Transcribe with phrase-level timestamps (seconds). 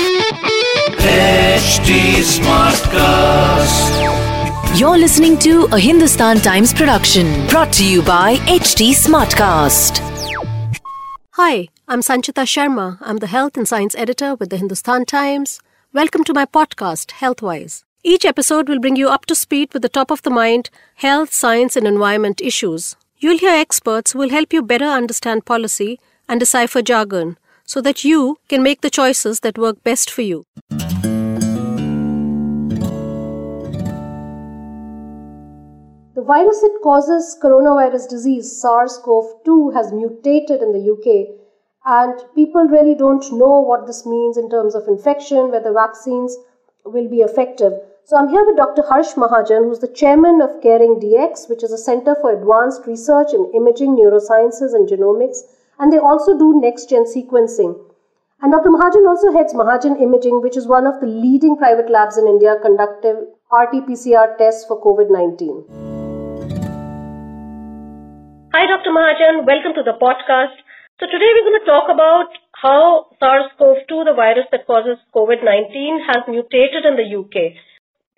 [0.00, 1.90] HT
[2.24, 3.92] Smartcast.
[4.80, 10.00] You're listening to a Hindustan Times production brought to you by HT Smartcast.
[11.32, 12.96] Hi, I'm Sanchita Sharma.
[13.02, 15.60] I'm the health and science editor with the Hindustan Times.
[15.92, 17.84] Welcome to my podcast, Healthwise.
[18.02, 21.34] Each episode will bring you up to speed with the top of the mind health,
[21.34, 22.96] science, and environment issues.
[23.18, 27.36] You'll hear experts who will help you better understand policy and decipher jargon
[27.72, 30.44] so that you can make the choices that work best for you.
[36.16, 41.28] The virus that causes coronavirus disease, SARS CoV 2, has mutated in the UK,
[41.84, 46.36] and people really don't know what this means in terms of infection, whether vaccines
[46.84, 47.72] will be effective.
[48.04, 48.82] So, I'm here with Dr.
[48.82, 53.32] Harsh Mahajan, who's the chairman of Caring DX, which is a center for advanced research
[53.32, 55.42] in imaging, neurosciences, and genomics,
[55.80, 57.72] and they also do next gen sequencing.
[58.42, 58.70] And Dr.
[58.72, 62.56] Mahajan also heads Mahajan Imaging, which is one of the leading private labs in India
[62.60, 65.64] conducting RT PCR tests for COVID 19.
[68.52, 68.92] Hi, Dr.
[68.92, 69.46] Mahajan.
[69.48, 70.60] Welcome to the podcast.
[71.00, 72.28] So, today we're going to talk about
[72.60, 77.56] how SARS CoV 2, the virus that causes COVID 19, has mutated in the UK.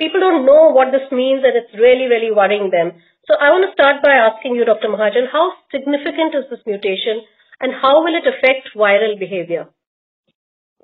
[0.02, 2.98] People don't know what this means, and it's really, really worrying them.
[3.30, 4.90] So, I want to start by asking you, Dr.
[4.90, 7.22] Mahajan, how significant is this mutation
[7.62, 9.68] and how will it affect viral behavior?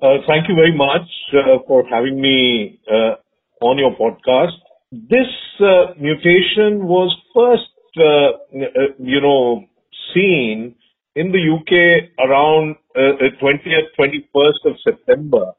[0.01, 3.15] Uh, thank you very much uh, for having me uh,
[3.61, 4.55] on your podcast.
[4.91, 5.27] This
[5.59, 9.65] uh, mutation was first uh, uh, you know,
[10.13, 10.75] seen
[11.15, 15.51] in the UK around 20th, uh, 21st of September.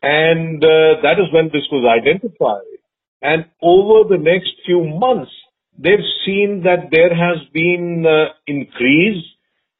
[0.00, 2.62] And that is when this was identified.
[3.20, 5.32] And over the next few months,
[5.76, 8.06] they've seen that there has been
[8.46, 9.24] increase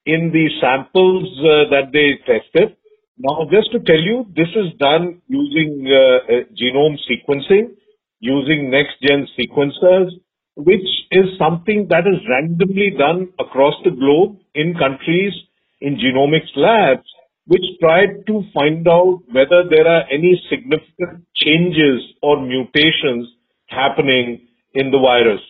[0.09, 2.77] in the samples uh, that they tested.
[3.19, 7.77] Now, just to tell you, this is done using uh, genome sequencing,
[8.21, 10.11] using next-gen sequencers,
[10.57, 15.35] which is something that is randomly done across the globe in countries
[15.81, 17.07] in genomics labs,
[17.47, 23.29] which try to find out whether there are any significant changes or mutations
[23.69, 25.41] happening in the virus.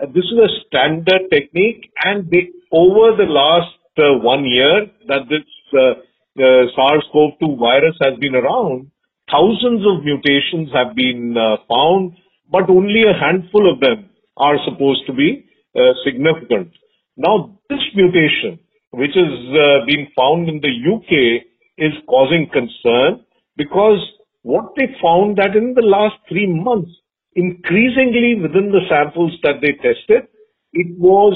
[0.00, 5.28] Uh, this is a standard technique, and they, over the last uh, one year that
[5.28, 6.00] this uh,
[6.36, 8.90] uh SARS-CoV-2 virus has been around,
[9.30, 12.12] thousands of mutations have been uh, found,
[12.50, 15.46] but only a handful of them are supposed to be
[15.76, 16.70] uh, significant.
[17.16, 18.58] Now, this mutation,
[18.90, 21.44] which has uh, been found in the UK,
[21.78, 23.24] is causing concern
[23.56, 23.98] because
[24.42, 26.90] what they found that in the last three months,
[27.34, 30.28] increasingly within the samples that they tested,
[30.72, 31.34] it was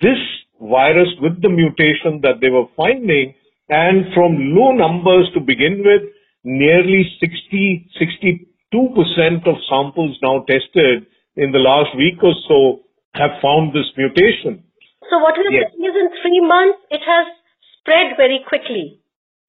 [0.00, 0.18] this
[0.60, 3.34] virus with the mutation that they were finding
[3.68, 6.02] and from low numbers to begin with,
[6.44, 7.90] nearly 60,
[8.72, 14.62] 62% of samples now tested in the last week or so have found this mutation.
[15.10, 15.70] So what you're yes.
[15.70, 17.26] saying is in three months it has
[17.78, 19.00] spread very quickly.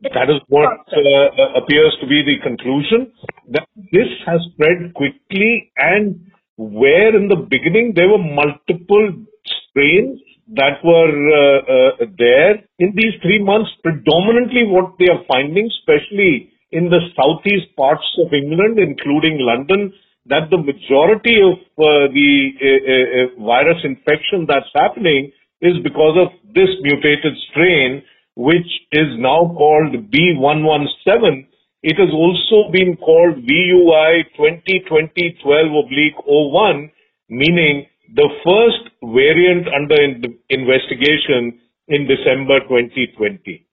[0.02, 3.12] It's that is what uh, appears to be the conclusion,
[3.50, 10.22] that this has spread quickly and where in the beginning there were multiple strains
[10.56, 16.54] that were uh, uh, there in these three months, predominantly what they are finding, especially
[16.72, 19.92] in the southeast parts of England, including London,
[20.28, 25.32] that the majority of uh, the virus infection that's happening
[25.62, 28.04] is because of this mutated strain,
[28.36, 31.48] which is now called B117.
[31.84, 36.92] It has also been called VUI 2020-12-01,
[37.30, 43.68] meaning the first variant under in- investigation in December 2020.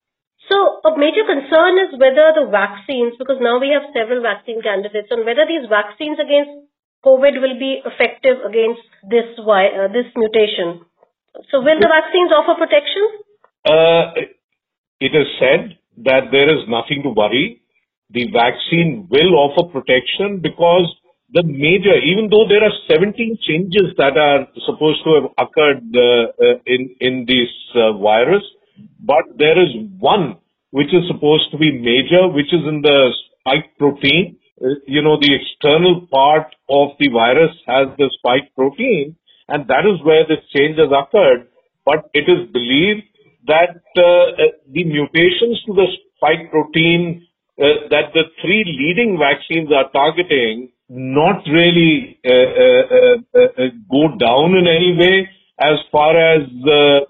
[0.48, 5.08] So a major concern is whether the vaccines, because now we have several vaccine candidates,
[5.10, 6.68] and whether these vaccines against
[7.04, 10.84] COVID will be effective against this uh, this mutation.
[11.50, 13.02] So will the vaccines offer protection?
[13.64, 14.12] Uh,
[15.00, 17.62] it is said that there is nothing to worry.
[18.10, 20.88] The vaccine will offer protection because
[21.34, 26.30] the major, even though there are 17 changes that are supposed to have occurred uh,
[26.38, 28.42] uh, in in this uh, virus,
[29.02, 30.38] but there is one
[30.70, 33.10] which is supposed to be major, which is in the
[33.42, 34.38] spike protein.
[34.62, 39.16] Uh, you know, the external part of the virus has the spike protein,
[39.48, 41.50] and that is where this change has occurred.
[41.84, 43.10] But it is believed
[43.50, 47.26] that uh, the mutations to the spike protein
[47.58, 54.54] uh, that the three leading vaccines are targeting not really uh, uh, uh, go down
[54.56, 55.28] in any way
[55.60, 57.06] as far as the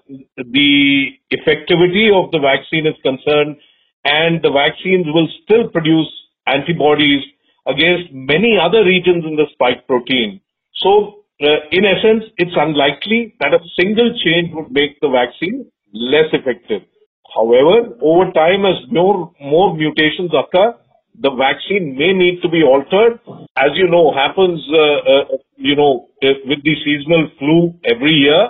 [1.33, 3.57] effectivity of the vaccine is concerned,
[4.05, 6.07] and the vaccines will still produce
[6.45, 7.23] antibodies
[7.65, 10.39] against many other regions in the spike protein.
[10.75, 16.83] So, in essence, it's unlikely that a single change would make the vaccine less effective.
[17.33, 20.75] However, over time, as more, more mutations occur,
[21.19, 23.19] the vaccine may need to be altered.
[23.57, 28.49] As you know, happens, uh, uh, you know, uh, with the seasonal flu every year,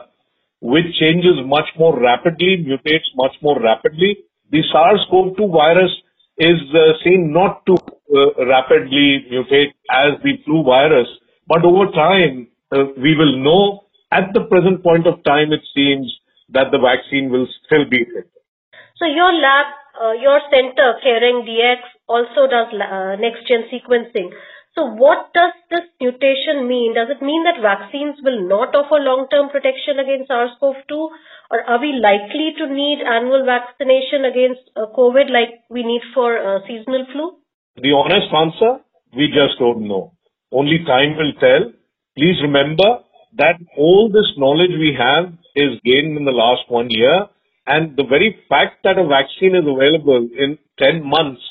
[0.62, 4.18] which changes much more rapidly, mutates much more rapidly.
[4.52, 5.92] The SARS-CoV-2 virus
[6.38, 11.08] is uh, seen not to uh, rapidly mutate as the flu virus,
[11.48, 13.82] but over time, uh, we will know.
[14.12, 16.14] At the present point of time, it seems
[16.50, 18.44] that the vaccine will still be effective.
[18.98, 19.66] So your lab,
[19.96, 24.30] uh, your center, Caring DX, also does uh, next-gen sequencing.
[24.76, 26.96] So what does this mutation mean?
[26.96, 30.92] Does it mean that vaccines will not offer long-term protection against SARS-CoV-2?
[31.52, 36.36] Or are we likely to need annual vaccination against uh, COVID like we need for
[36.36, 37.40] uh, seasonal flu?
[37.80, 38.84] The honest answer,
[39.16, 40.12] we just don't know.
[40.52, 41.72] Only time will tell.
[42.18, 43.00] Please remember
[43.38, 47.28] that all this knowledge we have is gained in the last one year
[47.68, 51.42] and the very fact that a vaccine is available in 10 months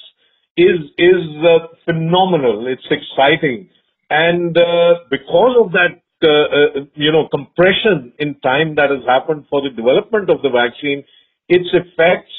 [0.57, 2.67] is is uh, phenomenal.
[2.69, 3.69] It's exciting,
[4.11, 9.47] and uh, because of that, uh, uh, you know, compression in time that has happened
[9.51, 11.03] for the development of the vaccine,
[11.49, 12.31] its effects,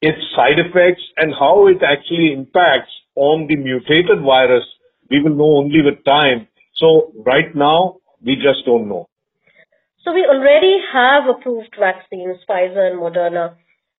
[0.00, 4.64] its side effects, and how it actually impacts on the mutated virus,
[5.10, 6.46] we will know only with time.
[6.76, 9.08] So right now, we just don't know.
[10.06, 13.56] So we already have approved vaccines, Pfizer and Moderna,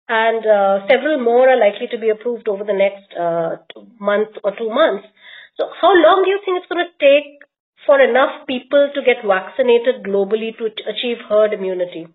[0.08, 3.56] and uh, several more are likely to be approved over the next uh,
[3.98, 5.08] month or two months.
[5.56, 7.42] So how long do you think it's going to take
[7.86, 12.06] for enough people to get vaccinated globally to achieve herd immunity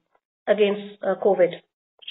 [0.47, 1.59] against uh, COVID?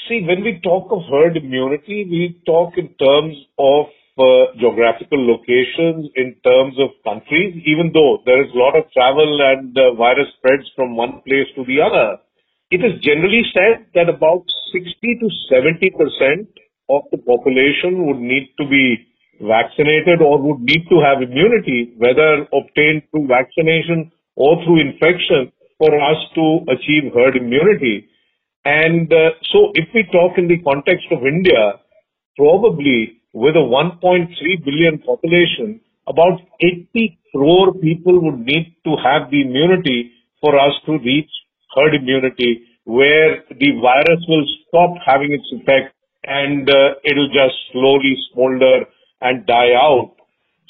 [0.07, 3.87] See, when we talk of herd immunity, we talk in terms of
[4.21, 9.41] uh, geographical locations in terms of countries, even though there is a lot of travel
[9.41, 12.21] and uh, virus spreads from one place to the other.
[12.71, 14.95] It is generally said that about 60
[15.25, 16.49] to 70 percent
[16.89, 22.47] of the population would need to be vaccinated or would need to have immunity, whether
[22.53, 28.07] obtained through vaccination or through infection, for us to achieve herd immunity.
[28.65, 31.81] And uh, so if we talk in the context of India,
[32.37, 39.43] probably with a 1.3 billion population, about 80 crore people would need to have the
[39.43, 41.31] immunity for us to reach
[41.77, 45.95] herd immunity, where the virus will stop having its effect
[46.25, 48.85] and uh, it'll just slowly smolder
[49.21, 50.17] and die out.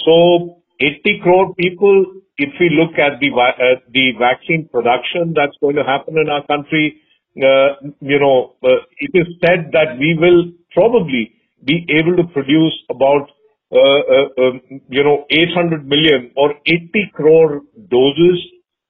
[0.04, 5.76] So 80 crore people, if we look at the uh, the vaccine production that's going
[5.76, 7.00] to happen in our country,
[7.36, 12.74] uh, you know, uh, it is said that we will probably be able to produce
[12.90, 13.28] about
[13.72, 18.42] uh, uh, um, you know 800 million or 80 crore doses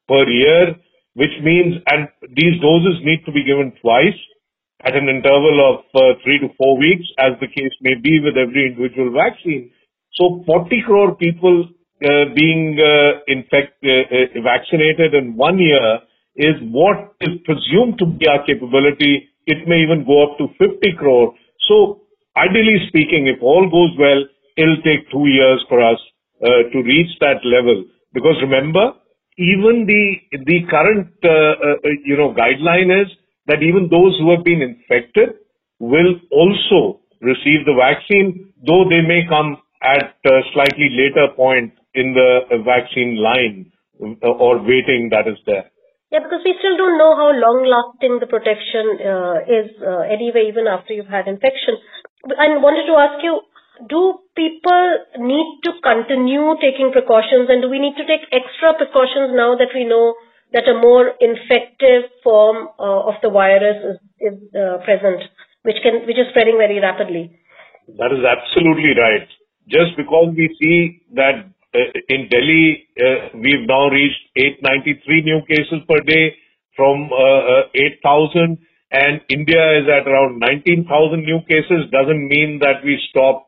[0.09, 0.75] per year,
[1.15, 4.17] which means and these doses need to be given twice
[4.83, 8.39] at an interval of uh, three to four weeks, as the case may be with
[8.41, 9.71] every individual vaccine.
[10.15, 11.69] So 40 crore people
[12.01, 12.81] being
[13.29, 16.01] infect, vaccinated in one year
[16.37, 19.29] is what is presumed to be our capability.
[19.45, 21.35] It may even go up to 50 crore.
[21.69, 22.01] So
[22.37, 24.23] Ideally speaking, if all goes well,
[24.57, 25.99] it'll take two years for us
[26.43, 27.85] uh, to reach that level.
[28.13, 28.95] Because remember,
[29.39, 33.09] even the the current uh, uh, you know guideline is
[33.47, 35.37] that even those who have been infected
[35.79, 42.15] will also receive the vaccine, though they may come at a slightly later point in
[42.15, 43.73] the vaccine line
[44.23, 45.71] uh, or waiting that is there.
[46.11, 50.51] Yeah, because we still don't know how long lasting the protection uh, is uh, anyway,
[50.51, 51.79] even after you've had infection.
[52.25, 53.41] I wanted to ask you,
[53.89, 54.85] do people
[55.25, 59.73] need to continue taking precautions and do we need to take extra precautions now that
[59.73, 60.15] we know
[60.53, 65.23] that a more infective form uh, of the virus is, is uh, present,
[65.63, 67.33] which can which is spreading very rapidly?
[67.97, 69.25] That is absolutely right.
[69.69, 75.81] Just because we see that uh, in Delhi uh, we've now reached 893 new cases
[75.89, 76.37] per day
[76.77, 78.59] from uh, uh, 8,000
[78.91, 83.47] and India is at around 19,000 new cases doesn't mean that we stop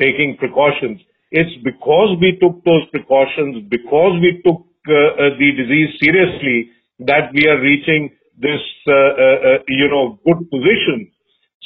[0.00, 1.00] taking precautions.
[1.30, 6.70] It's because we took those precautions, because we took uh, uh, the disease seriously,
[7.06, 11.12] that we are reaching this, uh, uh, uh, you know, good position.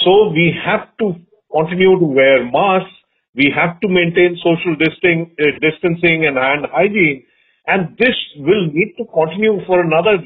[0.04, 1.14] So we have to
[1.50, 2.92] continue to wear masks.
[3.34, 7.24] We have to maintain social distancing, uh, distancing and hand hygiene.
[7.66, 10.18] And this will need to continue for another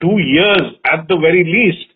[0.00, 1.90] two years at the very least.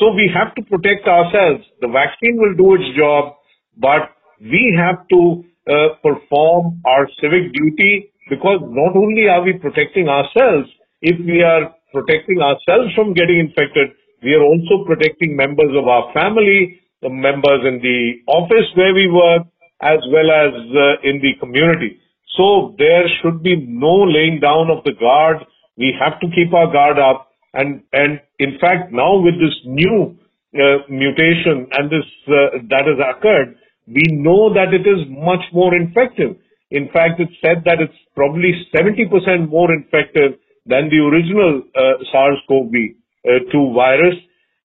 [0.00, 1.64] So we have to protect ourselves.
[1.80, 3.34] The vaccine will do its job,
[3.76, 4.10] but
[4.40, 10.68] we have to uh, perform our civic duty because not only are we protecting ourselves,
[11.00, 16.12] if we are protecting ourselves from getting infected, we are also protecting members of our
[16.12, 19.46] family, the members in the office where we work,
[19.82, 22.00] as well as uh, in the community.
[22.36, 25.44] So there should be no laying down of the guard.
[25.76, 30.18] We have to keep our guard up and, and in fact, now with this new
[30.54, 33.56] uh, mutation and this uh, that has occurred,
[33.86, 36.36] we know that it is much more infective.
[36.70, 43.74] In fact, it's said that it's probably 70% more infective than the original uh, SARS-CoV-2
[43.74, 44.16] virus.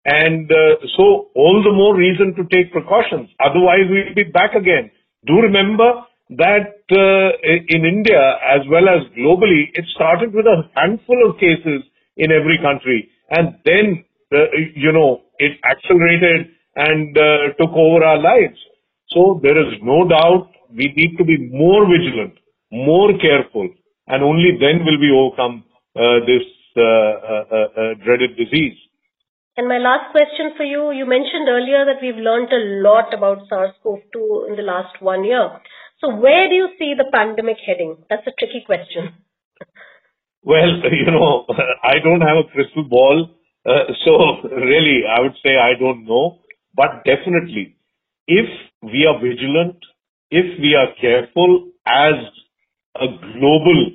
[0.05, 3.29] And uh, so all the more reason to take precautions.
[3.43, 4.89] Otherwise, we'll be back again.
[5.27, 6.05] Do remember
[6.37, 11.83] that uh, in India as well as globally, it started with a handful of cases
[12.19, 13.09] in every country.
[13.31, 18.59] And then, uh, you know, it accelerated and uh, took over our lives.
[19.09, 22.37] So there is no doubt we need to be more vigilant,
[22.71, 23.69] more careful,
[24.07, 25.63] and only then will we overcome
[25.95, 26.45] uh, this
[26.77, 28.77] uh, uh, uh, dreaded disease.
[29.57, 33.43] And my last question for you, you mentioned earlier that we've learned a lot about
[33.49, 35.49] SARS-CoV-2 in the last one year.
[35.99, 37.97] So where do you see the pandemic heading?
[38.09, 39.19] That's a tricky question.
[40.43, 41.45] Well, you know,
[41.83, 43.29] I don't have a crystal ball.
[43.65, 46.39] Uh, so really, I would say I don't know.
[46.75, 47.75] But definitely,
[48.27, 48.47] if
[48.83, 49.77] we are vigilant,
[50.31, 52.13] if we are careful as
[52.95, 53.07] a
[53.39, 53.91] global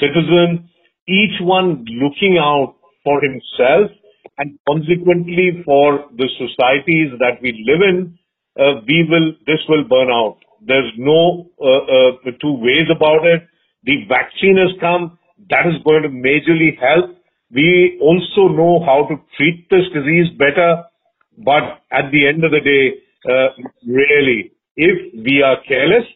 [0.00, 0.68] citizen,
[1.08, 3.90] each one looking out for himself
[4.38, 8.18] and consequently for the societies that we live in,
[8.60, 10.38] uh, we will, this will burn out.
[10.66, 13.46] There's no uh, uh, two ways about it.
[13.84, 15.18] The vaccine has come
[15.50, 17.16] that is going to majorly help.
[17.50, 20.84] We also know how to treat this disease better,
[21.38, 22.98] but at the end of the day,
[23.28, 23.48] uh,
[23.86, 26.06] really, if we are careless,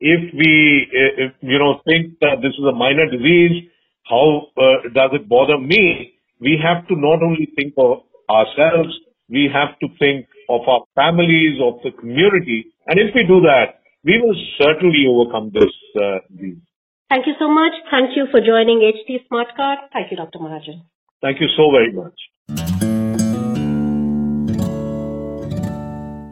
[0.00, 3.68] if we, uh, if, you know, think that this is a minor disease,
[4.08, 6.14] how uh, does it bother me?
[6.40, 8.94] We have to not only think of ourselves,
[9.28, 13.80] we have to think of our families, of the community, and if we do that,
[14.02, 16.62] we will certainly overcome this uh, disease.
[17.10, 17.72] Thank you so much.
[17.90, 19.88] Thank you for joining HT Smartcast.
[19.92, 20.38] Thank you, Dr.
[20.38, 20.82] Mahajan.
[21.20, 22.14] Thank you so very much.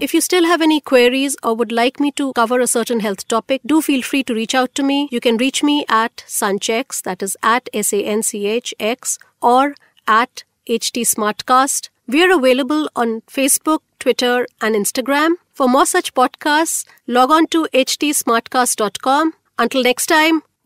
[0.01, 3.27] If you still have any queries or would like me to cover a certain health
[3.27, 5.09] topic, do feel free to reach out to me.
[5.11, 9.19] You can reach me at Sanchx, that is at S A N C H X,
[9.43, 9.75] or
[10.07, 11.89] at HT Smartcast.
[12.07, 15.33] We are available on Facebook, Twitter, and Instagram.
[15.53, 19.35] For more such podcasts, log on to htsmartcast.com.
[19.59, 20.43] Until next time,